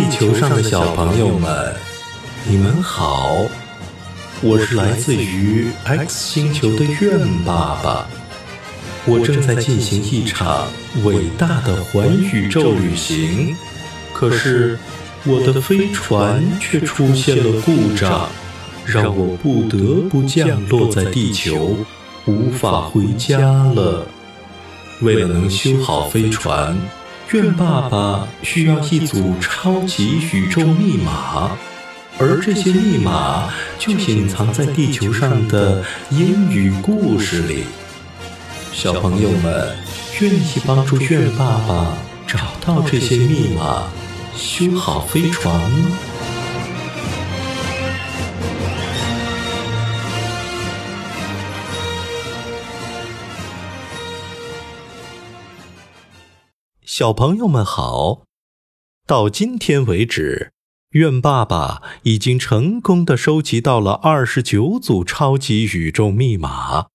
[0.00, 1.74] 地球上的小朋友们，
[2.46, 3.36] 你们好！
[4.40, 8.08] 我是来自于 X 星球的愿爸爸，
[9.04, 10.68] 我正在进行一场
[11.04, 13.54] 伟大的环宇宙旅行，
[14.14, 14.78] 可是
[15.26, 18.30] 我的飞船却出现了故障，
[18.86, 21.76] 让我不得不降落在地球，
[22.24, 24.06] 无法回家了。
[25.02, 26.74] 为了能修好飞船。
[27.32, 31.56] 愿爸爸需要一组超级宇宙密码，
[32.18, 33.48] 而这些密码
[33.78, 37.66] 就隐藏在地球上的英语故事里。
[38.72, 39.76] 小朋友们
[40.20, 43.84] 愿意帮助愿爸爸找到这些密码，
[44.34, 45.96] 修好飞船吗？
[57.00, 58.24] 小朋友们好，
[59.06, 60.52] 到今天为止，
[60.90, 66.88] 愿爸爸已经成功的收集到了二十九组超级宇宙密码，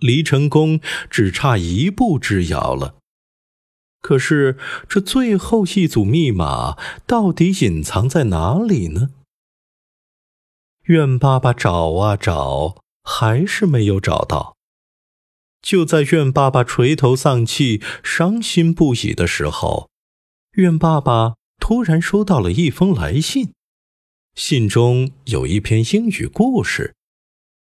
[0.00, 2.96] 离成功只差一步之遥了。
[4.00, 6.76] 可是，这最后一组密码
[7.06, 9.10] 到底隐藏在哪里呢？
[10.86, 14.56] 愿爸爸找啊找，还是没有找到。
[15.62, 19.88] 就在愿爸爸垂头丧气、伤心不已的时候，
[20.56, 23.52] 愿爸爸突然收到了一封来信，
[24.34, 26.94] 信中有一篇英语故事。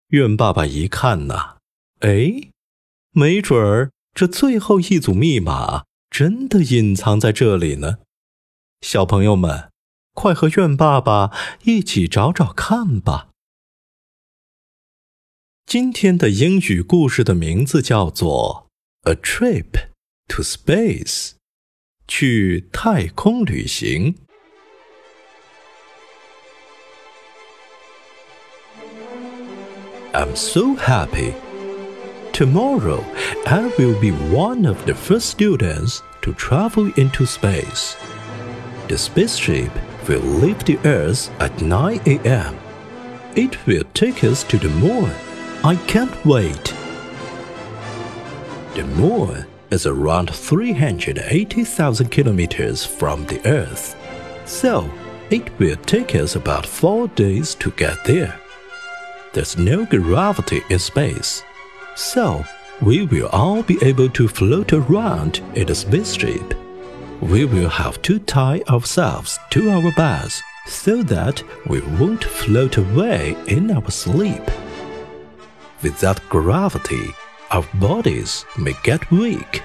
[0.09, 1.57] 愿爸爸一看呐，
[2.01, 2.51] 哎，
[3.13, 7.99] 没准儿这最后一组密码真的隐藏在这里呢。
[8.81, 9.71] 小朋友们，
[10.13, 11.33] 快和愿爸爸
[11.65, 13.29] 一起找找看吧。
[15.66, 18.70] 今天的英语故事的名字叫做《
[19.12, 19.90] A Trip
[20.28, 21.32] to Space》，
[22.08, 24.16] 去太空旅行。
[30.12, 31.34] I'm so happy.
[32.34, 33.04] Tomorrow,
[33.46, 37.94] I will be one of the first students to travel into space.
[38.88, 39.70] The spaceship
[40.08, 42.56] will leave the Earth at 9 a.m.
[43.36, 45.12] It will take us to the moon.
[45.65, 46.75] I can't wait.
[48.75, 53.97] The moon is around 380,000 kilometers from the Earth,
[54.45, 54.91] so
[55.31, 58.39] it will take us about four days to get there.
[59.33, 61.43] There's no gravity in space,
[61.97, 62.45] so
[62.83, 66.53] we will all be able to float around in the spaceship.
[67.23, 73.35] We will have to tie ourselves to our beds so that we won't float away
[73.47, 74.43] in our sleep.
[75.85, 77.15] Without gravity,
[77.51, 79.63] our bodies may get weak.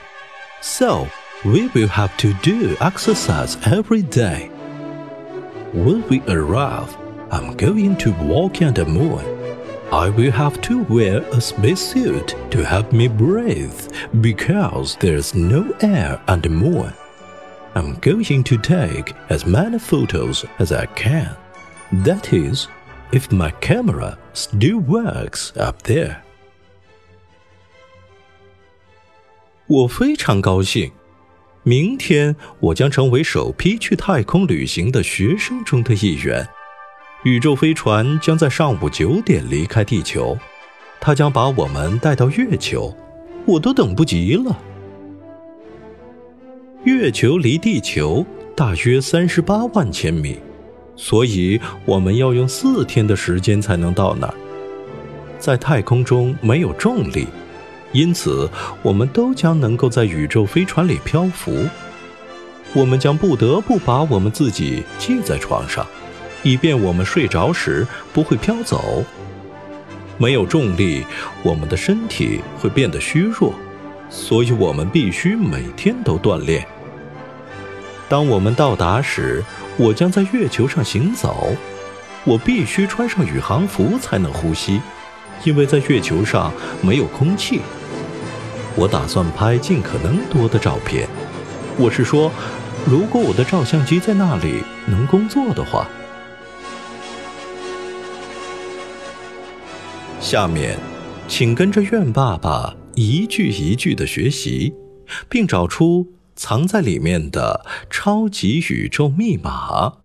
[0.60, 1.08] So,
[1.46, 4.48] we will have to do exercise every day.
[5.72, 6.94] When we arrive,
[7.32, 9.24] I'm going to walk on the moon.
[9.94, 13.82] I will have to wear a spacesuit to help me breathe
[14.20, 16.92] because there's no air on the moon.
[17.76, 21.34] I'm going to take as many photos as I can.
[21.94, 22.68] That is,
[23.12, 26.18] if my camera still works up there.
[29.68, 30.92] 我非常高兴，
[31.64, 36.48] 明天我将成为首批去太空旅行的学生中的一员。
[37.24, 40.38] 宇宙飞船将在上午九点离开地球，
[41.00, 42.96] 它将把我们带到月球，
[43.46, 44.58] 我都等不及了。
[46.86, 48.26] 月球离地球
[48.56, 50.40] 大约三十八万千米。
[51.02, 54.34] 所以我们要用四天的时间才能到那儿。
[55.40, 57.26] 在太空中没有重力，
[57.94, 58.50] 因此
[58.84, 61.54] 我们都将能够在宇宙飞船里漂浮。
[62.74, 65.88] 我们将不得不把我们自己系在床上，
[66.44, 69.04] 以便我们睡着时不会飘走。
[70.18, 71.06] 没有重力，
[71.44, 73.54] 我们的身体会变得虚弱，
[74.10, 76.68] 所以我们必须每天都锻炼。
[78.10, 79.42] 当我们到达时，
[79.80, 81.56] 我将在月球上行走，
[82.26, 84.82] 我必须穿上宇航服才能呼吸，
[85.46, 87.62] 因为在月球上没有空气。
[88.76, 91.08] 我打算拍尽可能多的照片，
[91.78, 92.30] 我是说，
[92.86, 95.88] 如果我的照相机在那里能工作的话。
[100.20, 100.78] 下面，
[101.30, 104.74] 请跟着愿爸爸一句一句的学习，
[105.30, 106.19] 并找出。
[106.39, 109.99] 藏在里面的超级宇宙密码。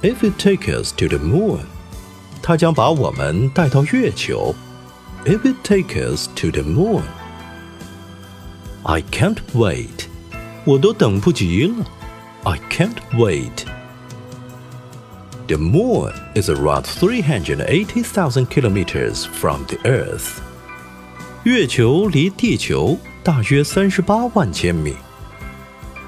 [0.03, 1.65] If it takes us to the moon,
[2.45, 4.53] 它将把我们带到月球。
[5.25, 7.03] If it takes us to the moon,
[8.83, 10.07] I can't wait.
[10.65, 11.85] 我都等不及了。
[12.43, 13.65] I can't wait.
[15.47, 20.39] The moon is around 380,000 kilometers from the Earth.
[21.43, 24.95] 月球离地球大约三十八万千米。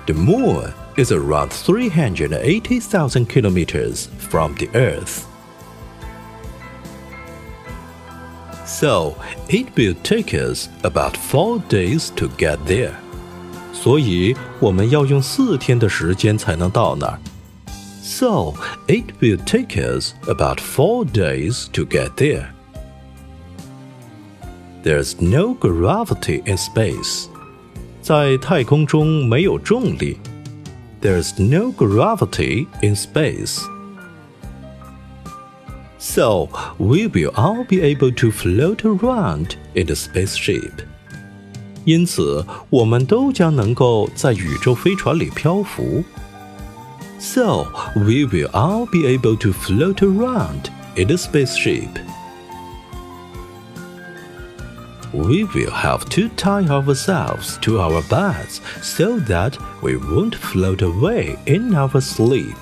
[0.05, 5.23] The moon is around 380,000 kilometers from the Earth.
[8.67, 9.15] So
[9.49, 12.93] it will take us about four days to get there.
[13.73, 17.19] 所以我们要用四天的时间才能到那儿。
[18.01, 18.53] So
[18.87, 22.47] it will take us about four days to get there.
[24.83, 27.27] There's no gravity in space.
[28.01, 30.17] 在太空中没有重力。
[31.01, 33.61] There's no gravity in space.
[35.97, 40.83] So we will all be able to float around in the spaceship.
[41.85, 46.03] 因此，我们都将能够在宇宙飞船里漂浮。
[47.19, 51.89] So we will all be able to float around in the spaceship.
[55.13, 61.37] We will have to tie ourselves to our beds so that we won't float away
[61.45, 62.57] in our sleep.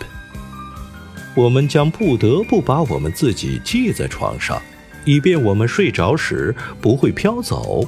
[1.35, 4.61] 我们将不得不把我们自己系在床上，
[5.05, 7.87] 以便我们睡着时不会飘走。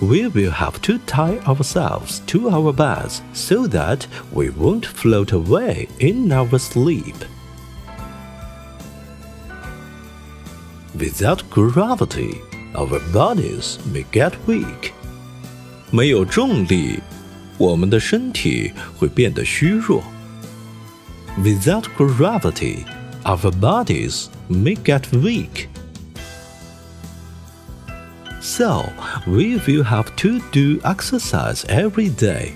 [0.00, 4.02] We will have to tie ourselves to our beds so that
[4.32, 7.14] we won't float away in our sleep.
[10.98, 12.38] Without gravity,
[12.74, 14.92] our bodies may get weak.
[15.90, 17.00] 没有重力，
[17.56, 20.02] 我们的身体会变得虚弱。
[21.42, 22.84] Without gravity,
[23.24, 25.68] our bodies may get weak.
[28.40, 28.92] So,
[29.26, 32.52] we will have to do exercise every day.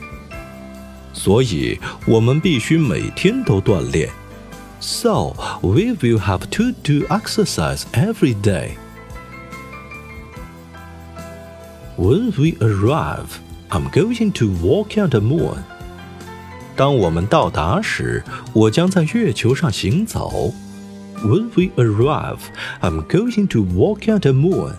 [1.12, 4.10] 所以，我们必须每天都锻炼。
[4.80, 8.76] So, we will have to do exercise every day.
[11.96, 13.40] When we arrive,
[13.70, 15.64] I'm going to walk on the moon.
[16.76, 20.52] 当我们到达时，我将在月球上行走。
[21.24, 22.38] When we arrive,
[22.80, 24.74] I'm going to walk on the moon.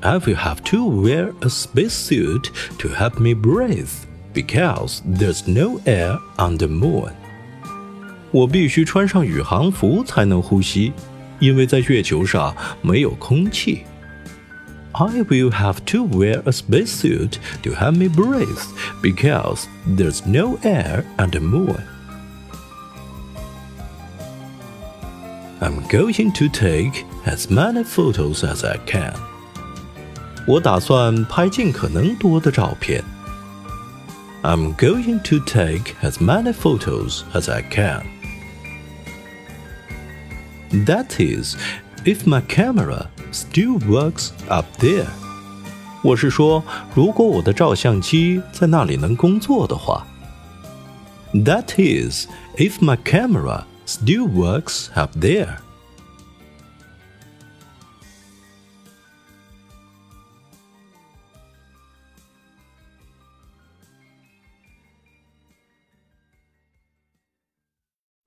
[0.00, 3.88] I will have to wear a spacesuit to help me breathe
[4.32, 7.10] because there's no air on the moon.
[8.30, 10.92] 我必须穿上宇航服才能呼吸，
[11.40, 13.84] 因为在月球上没有空气。
[14.94, 18.62] I will have to wear a spacesuit to help me breathe
[19.00, 21.82] because there's no air on the moon.
[25.60, 29.14] I'm going to take as many photos as I can.
[30.46, 33.04] 我打算拍尽可能多的照片。
[34.42, 38.02] I'm going to take as many photos as I can.
[40.86, 41.56] That is,
[42.05, 45.07] if my camera still works up there.
[46.03, 46.61] 我是说，
[46.93, 50.05] 如果我的照相机在那里能工作的话。
[51.33, 55.59] That is, if my camera still works up there.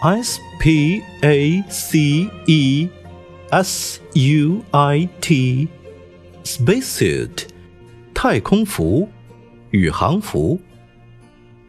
[0.02, 2.88] S P A C E
[3.50, 5.68] S U I T.
[6.43, 7.47] Spacesuit.
[8.13, 9.07] 太空服，
[9.71, 10.59] 宇航服。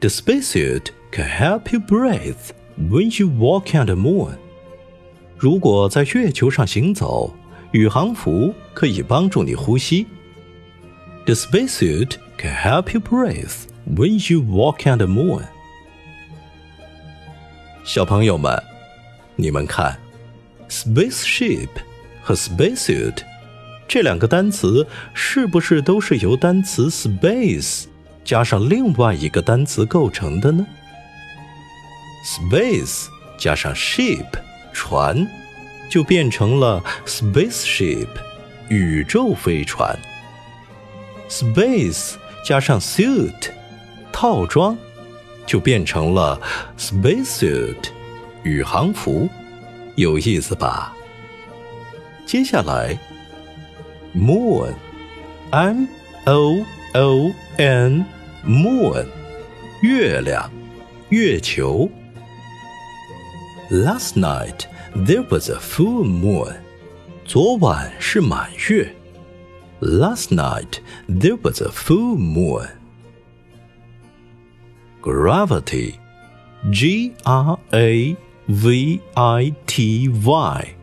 [0.00, 2.35] The spacesuit can help you breathe
[2.77, 4.37] when you walk on the moon.
[5.37, 7.35] 如果在月球上行走，
[7.73, 10.07] 宇航服可以帮助你呼吸。
[11.27, 13.53] The spacesuit can help you breathe
[13.87, 15.45] when you walk on the moon.
[17.85, 18.61] 小朋友们，
[19.37, 19.99] 你们看
[20.69, 21.69] ，spaceship
[22.23, 23.19] 和 spacesuit
[23.91, 27.87] 这两个单词是不是都是由单词 space
[28.25, 30.65] 加上另外一个单词构成的呢
[32.25, 34.25] ？space 加上 ship
[34.73, 35.27] 船，
[35.91, 38.07] 就变成了 spaceship
[38.69, 39.99] 宇宙飞船。
[41.29, 42.13] space
[42.45, 43.51] 加上 suit
[44.13, 44.79] 套装，
[45.45, 46.41] 就变成了
[46.79, 47.89] spacesuit
[48.45, 49.29] 宇航服。
[49.97, 50.95] 有意思吧？
[52.25, 52.97] 接下来。
[54.14, 54.75] moon,
[55.52, 55.88] M
[56.25, 58.06] O O N,
[58.44, 59.06] moon,
[59.82, 60.50] 月亮，
[61.10, 61.90] 月球。
[63.70, 66.56] Last night there was a full moon.
[67.25, 68.94] 昨晚是满月。
[69.82, 72.68] Last night there was a full moon.
[75.02, 75.96] Gravity,
[76.72, 78.16] G R A
[78.48, 80.75] V I T Y,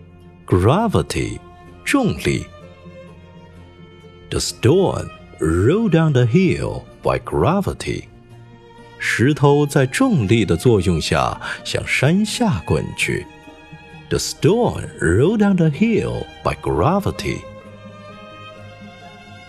[0.47, 1.39] gravity,
[1.85, 2.47] 重力。
[4.30, 8.06] The stone rolled down the hill by gravity.
[9.00, 13.26] 石头在重力的作用下向山下滚去。
[14.10, 17.40] The stone rolled down the hill by gravity.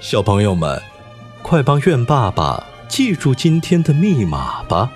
[0.00, 0.80] 小朋友们，
[1.42, 4.92] 快帮愿爸爸记住今天的密码吧。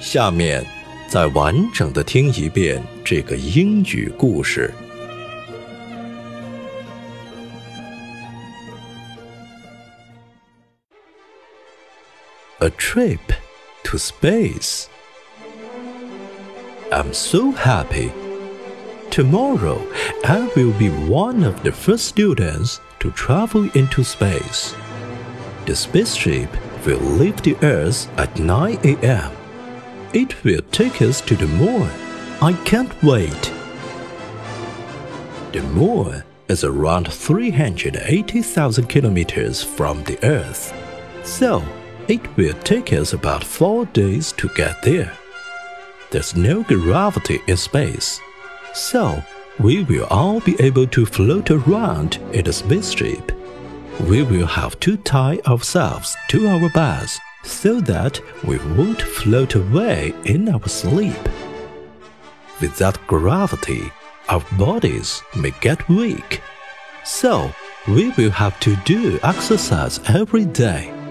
[0.00, 0.64] 下面，
[1.08, 4.72] 再完整的听一遍这个英语故事。
[12.60, 13.32] A trip
[13.82, 14.88] to space.
[16.92, 18.12] I'm so happy.
[19.10, 19.84] Tomorrow,
[20.24, 24.74] I will be one of the first students to travel into space.
[25.66, 26.48] The spaceship
[26.86, 29.32] will leave the Earth at 9 a.m.
[30.12, 31.90] It will take us to the moon.
[32.40, 33.52] I can't wait.
[35.52, 40.72] The moon is around 380,000 kilometers from the Earth.
[41.24, 41.62] So,
[42.08, 45.16] it will take us about four days to get there.
[46.10, 48.20] There's no gravity in space,
[48.72, 49.22] so
[49.58, 53.32] we will all be able to float around in the spaceship.
[54.08, 60.14] We will have to tie ourselves to our beds so that we won't float away
[60.24, 61.28] in our sleep.
[62.60, 63.90] Without gravity,
[64.28, 66.40] our bodies may get weak.
[67.04, 67.52] So,
[67.86, 71.03] we will have to do exercise every day.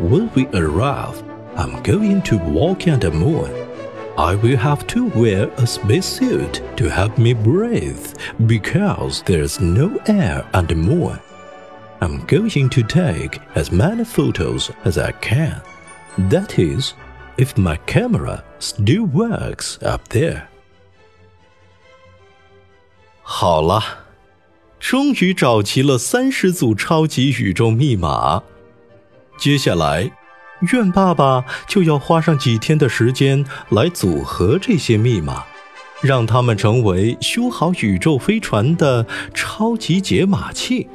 [0.00, 1.22] When we arrive,
[1.56, 3.50] I'm going to walk on the moon.
[4.16, 8.14] I will have to wear a spacesuit to help me breathe
[8.46, 11.18] because there's no air on the moon.
[12.00, 15.62] I'm going to take as many photos as I can.
[16.30, 16.94] That is,
[17.38, 20.48] if my camera still works up there.
[23.22, 23.82] 好了，
[24.78, 28.42] 终于找齐了三十组超级宇宙密码。
[29.37, 30.11] 接下来，
[30.71, 35.43] 愿爸爸就要花上几天的时间来组合这些密码，
[36.01, 40.87] 让他们成为修好宇宙飞船的超级解码器。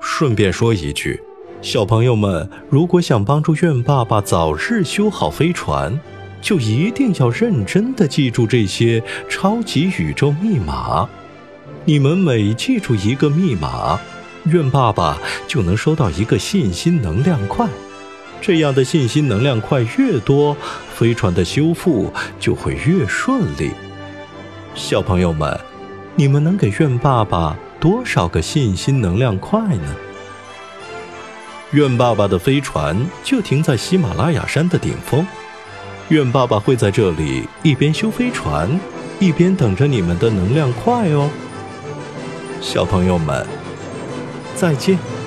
[0.00, 1.20] 顺便说一句，
[1.60, 5.98] 小朋友们，如果想帮助愿爸爸早日修好飞船，
[6.40, 11.08] 就一定要认真的记住这些超级宇宙密码。
[11.84, 13.98] 你们每记住一个密码。
[14.50, 17.66] 愿爸爸就能收到一个信心能量块，
[18.40, 20.56] 这样的信心能量块越多，
[20.94, 23.70] 飞船的修复就会越顺利。
[24.74, 25.58] 小朋友们，
[26.14, 29.94] 你们能给愿爸爸多少个信心能量块呢？
[31.72, 35.26] 愿爸爸的飞船就停在喜马拉雅山的顶峰，
[36.08, 38.80] 愿爸爸会在这里一边修飞船，
[39.18, 41.28] 一边等着你们的能量块哦，
[42.62, 43.57] 小朋友们。
[44.58, 45.17] 再见。